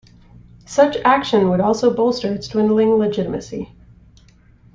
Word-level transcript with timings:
Such 0.65 0.97
action 1.05 1.47
would 1.51 1.59
also 1.61 1.93
bolster 1.93 2.33
its 2.33 2.47
dwindling 2.47 2.89
legitimacy. 2.95 3.75